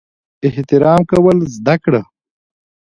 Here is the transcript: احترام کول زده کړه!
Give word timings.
احترام 0.47 1.01
کول 1.11 1.37
زده 1.55 1.75
کړه! 1.83 2.01